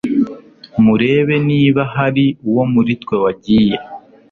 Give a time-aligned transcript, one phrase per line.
[0.83, 3.77] murebe niba hari uwo muri twe wagiye